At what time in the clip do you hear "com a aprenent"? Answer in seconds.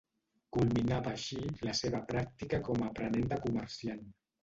2.71-3.33